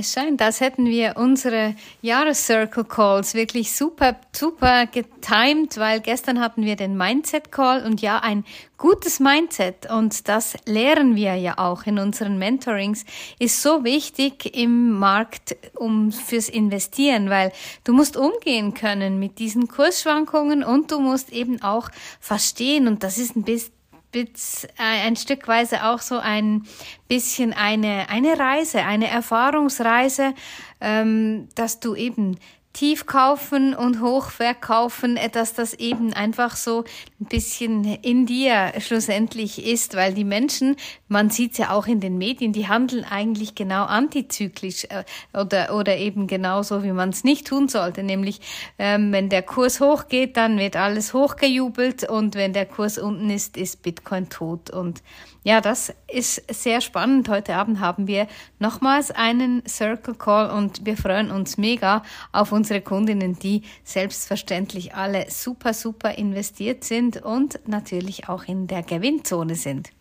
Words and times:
Es 0.00 0.14
scheint, 0.14 0.40
als 0.40 0.60
hätten 0.60 0.86
wir 0.86 1.18
unsere 1.18 1.74
Jahrescircle 2.00 2.84
Calls 2.84 3.34
wirklich 3.34 3.72
super, 3.76 4.16
super 4.32 4.86
getimed, 4.86 5.76
weil 5.76 6.00
gestern 6.00 6.40
hatten 6.40 6.64
wir 6.64 6.74
den 6.74 6.96
Mindset 6.96 7.52
Call 7.52 7.84
und 7.84 8.00
ja, 8.00 8.18
ein 8.20 8.46
gutes 8.78 9.20
Mindset. 9.20 9.90
Und 9.90 10.26
das 10.26 10.56
lehren 10.64 11.16
wir 11.16 11.34
ja 11.34 11.58
auch 11.58 11.84
in 11.84 11.98
unseren 11.98 12.38
Mentorings, 12.38 13.04
ist 13.38 13.60
so 13.60 13.84
wichtig 13.84 14.56
im 14.56 14.92
Markt 14.98 15.54
um 15.74 16.12
fürs 16.12 16.48
Investieren, 16.48 17.28
weil 17.28 17.52
du 17.84 17.92
musst 17.92 18.16
umgehen 18.16 18.72
können 18.72 19.18
mit 19.18 19.38
diesen 19.38 19.68
Kursschwankungen 19.68 20.64
und 20.64 20.90
du 20.92 21.00
musst 21.00 21.30
eben 21.30 21.60
auch 21.60 21.90
verstehen 22.20 22.88
und 22.88 23.02
das 23.02 23.18
ist 23.18 23.36
ein 23.36 23.42
bisschen 23.42 23.74
ein 24.78 25.16
Stückweise 25.16 25.84
auch 25.84 26.00
so 26.00 26.18
ein 26.18 26.64
bisschen 27.08 27.52
eine, 27.52 28.08
eine 28.08 28.38
Reise, 28.38 28.82
eine 28.82 29.08
Erfahrungsreise, 29.08 30.34
ähm, 30.80 31.48
dass 31.54 31.80
du 31.80 31.94
eben 31.94 32.38
tief 32.72 33.06
kaufen 33.06 33.74
und 33.74 34.00
hoch 34.00 34.30
verkaufen, 34.30 35.18
dass 35.32 35.54
das 35.54 35.74
eben 35.74 36.12
einfach 36.12 36.54
so 36.54 36.84
ein 37.20 37.26
bisschen 37.26 37.84
in 37.84 38.26
dir 38.26 38.72
schlussendlich 38.78 39.66
ist, 39.66 39.96
weil 39.96 40.14
die 40.14 40.24
Menschen, 40.24 40.76
man 41.08 41.30
sieht 41.30 41.52
es 41.52 41.58
ja 41.58 41.70
auch 41.70 41.86
in 41.86 42.00
den 42.00 42.16
Medien, 42.16 42.52
die 42.52 42.68
handeln 42.68 43.04
eigentlich 43.04 43.56
genau 43.56 43.84
antizyklisch 43.84 44.84
äh, 44.84 45.04
oder, 45.34 45.74
oder 45.74 45.96
eben 45.96 46.28
genauso, 46.28 46.84
wie 46.84 46.92
man 46.92 47.10
es 47.10 47.24
nicht 47.24 47.48
tun 47.48 47.68
sollte, 47.68 48.04
nämlich 48.04 48.40
ähm, 48.78 49.10
wenn 49.12 49.28
der 49.28 49.42
Kurs 49.42 49.80
hochgeht, 49.80 50.36
dann 50.36 50.56
wird 50.58 50.76
alles 50.76 51.12
hochgejubelt 51.12 52.08
und 52.08 52.36
wenn 52.36 52.52
der 52.52 52.66
Kurs 52.66 52.98
unten 52.98 53.30
ist, 53.30 53.56
ist 53.56 53.82
Bitcoin 53.82 54.28
tot 54.28 54.70
und 54.70 55.02
ja, 55.42 55.62
das 55.62 55.94
ist 56.06 56.42
sehr 56.52 56.82
spannend. 56.82 57.30
Heute 57.30 57.54
Abend 57.54 57.80
haben 57.80 58.06
wir 58.06 58.26
nochmals 58.58 59.10
einen 59.10 59.62
Circle 59.66 60.14
Call 60.14 60.50
und 60.50 60.84
wir 60.84 60.98
freuen 60.98 61.30
uns 61.30 61.56
mega 61.56 62.02
auf 62.30 62.52
unsere 62.60 62.82
Kundinnen, 62.82 63.38
die 63.38 63.62
selbstverständlich 63.84 64.94
alle 64.94 65.30
super, 65.30 65.72
super 65.72 66.18
investiert 66.18 66.84
sind 66.84 67.16
und 67.16 67.58
natürlich 67.66 68.28
auch 68.28 68.44
in 68.44 68.66
der 68.66 68.82
Gewinnzone 68.82 69.54
sind. 69.54 69.92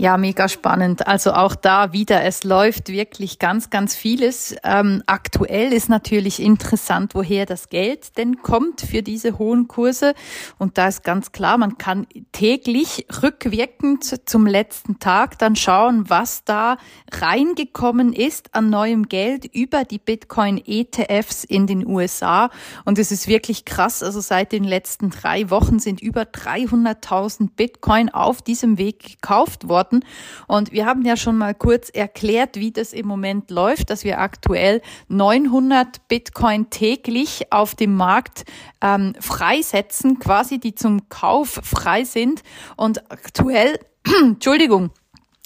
Ja, 0.00 0.16
mega 0.16 0.48
spannend. 0.48 1.08
Also 1.08 1.32
auch 1.32 1.56
da 1.56 1.92
wieder, 1.92 2.22
es 2.22 2.44
läuft 2.44 2.88
wirklich 2.88 3.40
ganz, 3.40 3.68
ganz 3.68 3.96
vieles. 3.96 4.54
Ähm, 4.62 5.02
aktuell 5.06 5.72
ist 5.72 5.88
natürlich 5.88 6.40
interessant, 6.40 7.16
woher 7.16 7.46
das 7.46 7.68
Geld 7.68 8.16
denn 8.16 8.40
kommt 8.40 8.80
für 8.80 9.02
diese 9.02 9.40
hohen 9.40 9.66
Kurse. 9.66 10.14
Und 10.56 10.78
da 10.78 10.86
ist 10.86 11.02
ganz 11.02 11.32
klar, 11.32 11.58
man 11.58 11.78
kann 11.78 12.06
täglich 12.30 13.06
rückwirkend 13.24 14.28
zum 14.28 14.46
letzten 14.46 15.00
Tag 15.00 15.36
dann 15.40 15.56
schauen, 15.56 16.08
was 16.08 16.44
da 16.44 16.76
reingekommen 17.10 18.12
ist 18.12 18.54
an 18.54 18.70
neuem 18.70 19.08
Geld 19.08 19.46
über 19.46 19.82
die 19.82 19.98
Bitcoin-ETFs 19.98 21.42
in 21.42 21.66
den 21.66 21.84
USA. 21.84 22.50
Und 22.84 23.00
es 23.00 23.10
ist 23.10 23.26
wirklich 23.26 23.64
krass. 23.64 24.04
Also 24.04 24.20
seit 24.20 24.52
den 24.52 24.62
letzten 24.62 25.10
drei 25.10 25.50
Wochen 25.50 25.80
sind 25.80 26.00
über 26.00 26.22
300.000 26.22 27.48
Bitcoin 27.56 28.10
auf 28.10 28.42
diesem 28.42 28.78
Weg 28.78 29.20
gekauft 29.20 29.66
worden 29.68 29.87
worden. 29.88 30.04
Und 30.46 30.72
wir 30.72 30.86
haben 30.86 31.02
ja 31.02 31.16
schon 31.16 31.36
mal 31.36 31.54
kurz 31.54 31.90
erklärt, 31.90 32.56
wie 32.56 32.70
das 32.70 32.92
im 32.92 33.06
Moment 33.06 33.50
läuft, 33.50 33.90
dass 33.90 34.04
wir 34.04 34.20
aktuell 34.20 34.82
900 35.08 36.08
Bitcoin 36.08 36.70
täglich 36.70 37.52
auf 37.52 37.74
dem 37.74 37.94
Markt 37.94 38.44
ähm, 38.80 39.14
freisetzen, 39.20 40.18
quasi 40.18 40.58
die 40.58 40.74
zum 40.74 41.08
Kauf 41.08 41.60
frei 41.62 42.04
sind. 42.04 42.42
Und 42.76 43.10
aktuell, 43.10 43.78
Entschuldigung, 44.22 44.90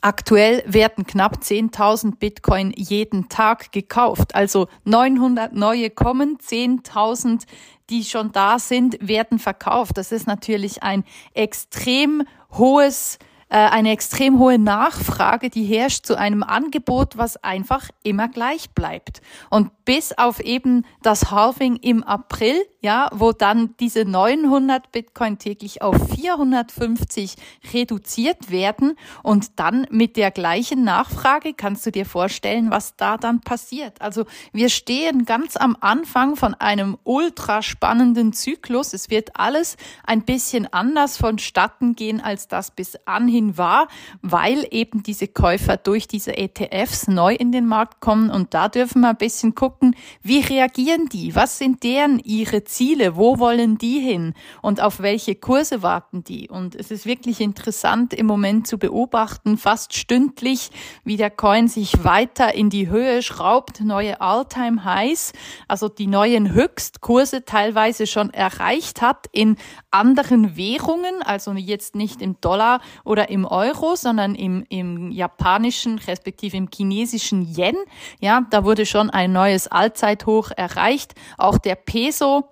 Aktuell 0.00 0.62
werden 0.66 1.06
knapp 1.06 1.38
10.000 1.40 2.18
Bitcoin 2.18 2.74
jeden 2.76 3.30
Tag 3.30 3.72
gekauft. 3.72 4.34
Also 4.34 4.68
900 4.84 5.54
neue 5.54 5.88
kommen, 5.88 6.36
10.000, 6.36 7.46
die 7.88 8.04
schon 8.04 8.30
da 8.30 8.58
sind, 8.58 8.98
werden 9.00 9.38
verkauft. 9.38 9.96
Das 9.96 10.12
ist 10.12 10.26
natürlich 10.26 10.82
ein 10.82 11.04
extrem 11.32 12.24
hohes 12.50 13.18
eine 13.48 13.90
extrem 13.90 14.38
hohe 14.38 14.58
Nachfrage, 14.58 15.50
die 15.50 15.64
herrscht 15.64 16.06
zu 16.06 16.18
einem 16.18 16.42
Angebot, 16.42 17.16
was 17.16 17.36
einfach 17.42 17.88
immer 18.02 18.28
gleich 18.28 18.70
bleibt. 18.70 19.20
Und 19.50 19.70
bis 19.84 20.12
auf 20.16 20.40
eben 20.40 20.84
das 21.02 21.30
Halving 21.30 21.76
im 21.76 22.02
April, 22.02 22.56
ja, 22.80 23.08
wo 23.12 23.32
dann 23.32 23.74
diese 23.80 24.04
900 24.04 24.92
Bitcoin 24.92 25.38
täglich 25.38 25.82
auf 25.82 25.96
450 26.14 27.36
reduziert 27.72 28.50
werden 28.50 28.96
und 29.22 29.58
dann 29.58 29.86
mit 29.90 30.16
der 30.16 30.30
gleichen 30.30 30.84
Nachfrage 30.84 31.54
kannst 31.54 31.86
du 31.86 31.90
dir 31.90 32.06
vorstellen, 32.06 32.70
was 32.70 32.96
da 32.96 33.16
dann 33.16 33.40
passiert. 33.40 34.00
Also 34.00 34.24
wir 34.52 34.68
stehen 34.68 35.24
ganz 35.24 35.56
am 35.56 35.76
Anfang 35.80 36.36
von 36.36 36.54
einem 36.54 36.98
ultra 37.04 37.62
spannenden 37.62 38.32
Zyklus. 38.32 38.92
Es 38.92 39.10
wird 39.10 39.36
alles 39.38 39.76
ein 40.04 40.22
bisschen 40.22 40.72
anders 40.72 41.16
vonstatten 41.16 41.94
gehen, 41.94 42.20
als 42.20 42.48
das 42.48 42.70
bis 42.70 42.96
anhin 43.06 43.43
war, 43.58 43.88
weil 44.22 44.66
eben 44.70 45.02
diese 45.02 45.28
Käufer 45.28 45.76
durch 45.76 46.08
diese 46.08 46.36
ETFs 46.36 47.06
neu 47.06 47.34
in 47.34 47.52
den 47.52 47.66
Markt 47.66 48.00
kommen 48.00 48.30
und 48.30 48.54
da 48.54 48.68
dürfen 48.68 49.02
wir 49.02 49.10
ein 49.10 49.16
bisschen 49.16 49.54
gucken, 49.54 49.64
gucken, 49.64 49.96
wie 50.22 50.40
reagieren 50.40 51.08
die? 51.08 51.34
Was 51.34 51.58
sind 51.58 51.82
deren 51.82 52.18
ihre 52.18 52.64
Ziele? 52.64 53.16
Wo 53.16 53.38
wollen 53.38 53.78
die 53.78 53.98
hin? 54.00 54.34
Und 54.62 54.80
auf 54.80 55.00
welche 55.00 55.34
Kurse 55.34 55.82
warten 55.82 56.24
die? 56.24 56.48
Und 56.48 56.74
es 56.74 56.90
ist 56.90 57.06
wirklich 57.06 57.40
interessant 57.40 58.14
im 58.14 58.26
Moment 58.26 58.66
zu 58.66 58.78
beobachten, 58.78 59.56
fast 59.56 59.94
stündlich, 59.94 60.70
wie 61.04 61.16
der 61.16 61.30
Coin 61.30 61.68
sich 61.68 62.04
weiter 62.04 62.54
in 62.54 62.70
die 62.70 62.88
Höhe 62.88 63.22
schraubt, 63.22 63.80
neue 63.80 64.20
All-Time 64.20 64.84
Highs, 64.84 65.32
also 65.68 65.88
die 65.88 66.06
neuen 66.06 66.52
Höchstkurse 66.52 67.44
teilweise 67.44 68.06
schon 68.06 68.30
erreicht 68.30 69.00
hat 69.00 69.26
in 69.32 69.56
anderen 69.90 70.56
Währungen, 70.56 71.22
also 71.22 71.52
jetzt 71.52 71.94
nicht 71.94 72.20
im 72.20 72.40
Dollar 72.40 72.80
oder 73.04 73.23
im 73.28 73.44
Euro, 73.44 73.96
sondern 73.96 74.34
im, 74.34 74.64
im 74.68 75.10
japanischen 75.10 75.98
respektive 75.98 76.56
im 76.56 76.68
chinesischen 76.72 77.42
Yen. 77.42 77.76
Ja, 78.20 78.46
da 78.50 78.64
wurde 78.64 78.86
schon 78.86 79.10
ein 79.10 79.32
neues 79.32 79.68
Allzeithoch 79.68 80.50
erreicht. 80.50 81.14
Auch 81.38 81.58
der 81.58 81.74
Peso 81.74 82.44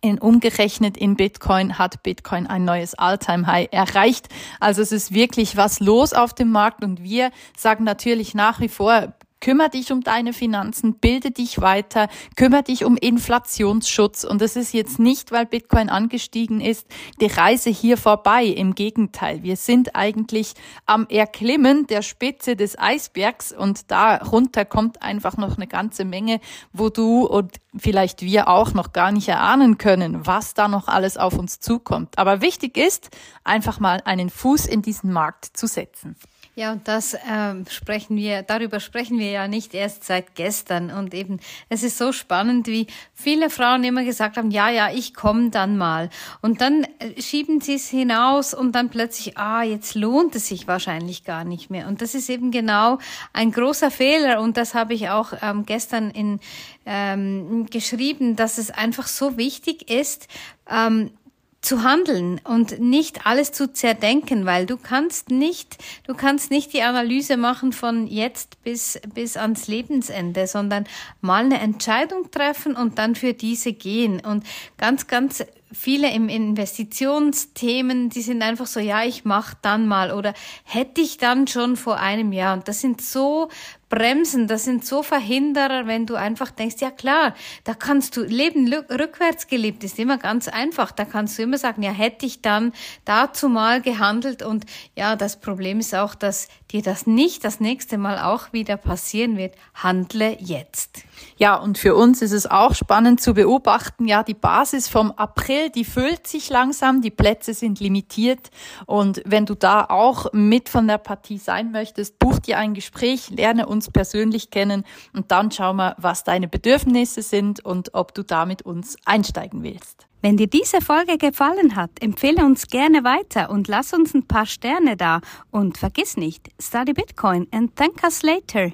in 0.00 0.18
umgerechnet 0.18 0.96
in 0.96 1.16
Bitcoin 1.16 1.78
hat 1.78 2.02
Bitcoin 2.02 2.46
ein 2.46 2.64
neues 2.64 2.94
All-Time-High 2.94 3.68
erreicht. 3.72 4.28
Also 4.60 4.82
es 4.82 4.92
ist 4.92 5.12
wirklich 5.12 5.56
was 5.56 5.80
los 5.80 6.12
auf 6.12 6.34
dem 6.34 6.50
Markt 6.50 6.84
und 6.84 7.02
wir 7.02 7.30
sagen 7.56 7.84
natürlich 7.84 8.34
nach 8.34 8.60
wie 8.60 8.68
vor, 8.68 9.14
Kümmer 9.40 9.68
dich 9.68 9.92
um 9.92 10.00
deine 10.00 10.32
Finanzen, 10.32 10.94
bilde 10.94 11.30
dich 11.30 11.60
weiter, 11.60 12.08
kümmer 12.36 12.62
dich 12.62 12.84
um 12.84 12.96
Inflationsschutz. 12.96 14.24
Und 14.24 14.42
es 14.42 14.56
ist 14.56 14.72
jetzt 14.72 14.98
nicht, 14.98 15.30
weil 15.30 15.46
Bitcoin 15.46 15.90
angestiegen 15.90 16.60
ist, 16.60 16.86
die 17.20 17.26
Reise 17.26 17.70
hier 17.70 17.96
vorbei. 17.96 18.44
Im 18.44 18.74
Gegenteil, 18.74 19.44
wir 19.44 19.56
sind 19.56 19.94
eigentlich 19.94 20.54
am 20.86 21.06
Erklimmen 21.08 21.86
der 21.86 22.02
Spitze 22.02 22.56
des 22.56 22.78
Eisbergs 22.78 23.52
und 23.52 23.90
darunter 23.90 24.64
kommt 24.64 25.02
einfach 25.02 25.36
noch 25.36 25.56
eine 25.56 25.68
ganze 25.68 26.04
Menge, 26.04 26.40
wo 26.72 26.88
du 26.88 27.24
und 27.24 27.58
vielleicht 27.76 28.22
wir 28.22 28.48
auch 28.48 28.74
noch 28.74 28.92
gar 28.92 29.12
nicht 29.12 29.28
erahnen 29.28 29.78
können, 29.78 30.26
was 30.26 30.54
da 30.54 30.66
noch 30.66 30.88
alles 30.88 31.16
auf 31.16 31.38
uns 31.38 31.60
zukommt. 31.60 32.18
Aber 32.18 32.40
wichtig 32.40 32.76
ist, 32.76 33.10
einfach 33.44 33.78
mal 33.78 34.02
einen 34.04 34.30
Fuß 34.30 34.66
in 34.66 34.82
diesen 34.82 35.12
Markt 35.12 35.44
zu 35.44 35.66
setzen. 35.66 36.16
Ja, 36.58 36.72
und 36.72 36.88
das 36.88 37.16
ähm, 37.30 37.66
sprechen 37.70 38.16
wir, 38.16 38.42
darüber 38.42 38.80
sprechen 38.80 39.16
wir 39.20 39.30
ja 39.30 39.46
nicht 39.46 39.74
erst 39.74 40.02
seit 40.02 40.34
gestern. 40.34 40.90
Und 40.90 41.14
eben, 41.14 41.38
es 41.68 41.84
ist 41.84 41.98
so 41.98 42.10
spannend, 42.10 42.66
wie 42.66 42.88
viele 43.14 43.48
Frauen 43.48 43.84
immer 43.84 44.02
gesagt 44.02 44.36
haben, 44.36 44.50
ja, 44.50 44.68
ja, 44.68 44.90
ich 44.90 45.14
komme 45.14 45.50
dann 45.50 45.76
mal. 45.76 46.10
Und 46.42 46.60
dann 46.60 46.82
äh, 46.98 47.22
schieben 47.22 47.60
sie 47.60 47.74
es 47.74 47.88
hinaus 47.88 48.54
und 48.54 48.72
dann 48.72 48.90
plötzlich, 48.90 49.38
ah, 49.38 49.62
jetzt 49.62 49.94
lohnt 49.94 50.34
es 50.34 50.48
sich 50.48 50.66
wahrscheinlich 50.66 51.22
gar 51.22 51.44
nicht 51.44 51.70
mehr. 51.70 51.86
Und 51.86 52.02
das 52.02 52.16
ist 52.16 52.28
eben 52.28 52.50
genau 52.50 52.98
ein 53.32 53.52
großer 53.52 53.92
Fehler. 53.92 54.40
Und 54.40 54.56
das 54.56 54.74
habe 54.74 54.94
ich 54.94 55.10
auch 55.10 55.34
ähm, 55.40 55.64
gestern 55.64 56.10
in 56.10 56.40
ähm, 56.86 57.66
geschrieben, 57.70 58.34
dass 58.34 58.58
es 58.58 58.72
einfach 58.72 59.06
so 59.06 59.36
wichtig 59.36 59.88
ist, 59.88 60.26
ähm, 60.68 61.12
zu 61.60 61.82
handeln 61.82 62.40
und 62.44 62.78
nicht 62.78 63.26
alles 63.26 63.50
zu 63.50 63.72
zerdenken, 63.72 64.46
weil 64.46 64.64
du 64.64 64.76
kannst 64.76 65.30
nicht, 65.30 65.76
du 66.06 66.14
kannst 66.14 66.50
nicht 66.50 66.72
die 66.72 66.82
Analyse 66.82 67.36
machen 67.36 67.72
von 67.72 68.06
jetzt 68.06 68.62
bis, 68.62 69.00
bis 69.12 69.36
ans 69.36 69.66
Lebensende, 69.66 70.46
sondern 70.46 70.86
mal 71.20 71.44
eine 71.44 71.58
Entscheidung 71.58 72.30
treffen 72.30 72.76
und 72.76 72.98
dann 72.98 73.16
für 73.16 73.34
diese 73.34 73.72
gehen. 73.72 74.20
Und 74.20 74.44
ganz, 74.76 75.08
ganz 75.08 75.44
viele 75.72 76.12
im 76.12 76.28
Investitionsthemen, 76.28 78.08
die 78.08 78.22
sind 78.22 78.42
einfach 78.42 78.66
so, 78.66 78.80
ja, 78.80 79.04
ich 79.04 79.24
mach 79.24 79.54
dann 79.54 79.86
mal 79.86 80.12
oder 80.12 80.34
hätte 80.64 81.00
ich 81.00 81.18
dann 81.18 81.46
schon 81.46 81.76
vor 81.76 81.98
einem 81.98 82.32
Jahr. 82.32 82.54
Und 82.54 82.68
das 82.68 82.80
sind 82.80 83.02
so 83.02 83.48
Bremsen, 83.88 84.46
das 84.48 84.64
sind 84.64 84.84
so 84.84 85.02
Verhinderer, 85.02 85.86
wenn 85.86 86.06
du 86.06 86.14
einfach 86.14 86.50
denkst, 86.50 86.76
ja 86.80 86.90
klar, 86.90 87.34
da 87.64 87.74
kannst 87.74 88.16
du, 88.16 88.22
Leben 88.22 88.72
rückwärts 88.72 89.46
gelebt 89.46 89.84
ist 89.84 89.98
immer 89.98 90.18
ganz 90.18 90.48
einfach. 90.48 90.92
Da 90.92 91.04
kannst 91.04 91.38
du 91.38 91.42
immer 91.42 91.58
sagen, 91.58 91.82
ja, 91.82 91.90
hätte 91.90 92.26
ich 92.26 92.42
dann 92.42 92.72
dazu 93.04 93.48
mal 93.48 93.80
gehandelt 93.80 94.42
und 94.42 94.66
ja, 94.96 95.16
das 95.16 95.40
Problem 95.40 95.80
ist 95.80 95.94
auch, 95.94 96.14
dass 96.14 96.48
dir 96.70 96.82
das 96.82 97.06
nicht 97.06 97.44
das 97.44 97.60
nächste 97.60 97.96
Mal 97.96 98.18
auch 98.18 98.52
wieder 98.52 98.76
passieren 98.76 99.36
wird. 99.36 99.54
Handle 99.74 100.36
jetzt. 100.38 101.04
Ja, 101.36 101.56
und 101.56 101.78
für 101.78 101.94
uns 101.94 102.20
ist 102.20 102.32
es 102.32 102.46
auch 102.46 102.74
spannend 102.74 103.20
zu 103.20 103.34
beobachten, 103.34 104.06
ja, 104.06 104.22
die 104.22 104.34
Basis 104.34 104.88
vom 104.88 105.12
April, 105.12 105.70
die 105.70 105.84
füllt 105.84 106.26
sich 106.26 106.50
langsam, 106.50 107.00
die 107.00 107.10
Plätze 107.10 107.54
sind 107.54 107.80
limitiert 107.80 108.50
und 108.86 109.22
wenn 109.24 109.46
du 109.46 109.54
da 109.54 109.84
auch 109.84 110.32
mit 110.32 110.68
von 110.68 110.86
der 110.86 110.98
Partie 110.98 111.38
sein 111.38 111.72
möchtest, 111.72 112.18
buch 112.18 112.38
dir 112.38 112.58
ein 112.58 112.74
Gespräch, 112.74 113.30
lerne 113.30 113.66
uns 113.66 113.77
persönlich 113.86 114.50
kennen 114.50 114.84
und 115.14 115.30
dann 115.30 115.50
schau 115.50 115.72
mal, 115.72 115.94
was 115.98 116.24
deine 116.24 116.48
Bedürfnisse 116.48 117.22
sind 117.22 117.64
und 117.64 117.94
ob 117.94 118.14
du 118.14 118.24
da 118.24 118.46
mit 118.46 118.62
uns 118.62 118.96
einsteigen 119.04 119.62
willst. 119.62 120.08
Wenn 120.20 120.36
dir 120.36 120.48
diese 120.48 120.80
Folge 120.80 121.16
gefallen 121.16 121.76
hat, 121.76 121.90
empfehle 122.00 122.44
uns 122.44 122.66
gerne 122.66 123.04
weiter 123.04 123.50
und 123.50 123.68
lass 123.68 123.92
uns 123.92 124.14
ein 124.14 124.26
paar 124.26 124.46
Sterne 124.46 124.96
da. 124.96 125.20
Und 125.52 125.78
vergiss 125.78 126.16
nicht, 126.16 126.48
study 126.60 126.92
Bitcoin 126.92 127.46
and 127.52 127.76
thank 127.76 128.02
us 128.02 128.22
later. 128.22 128.72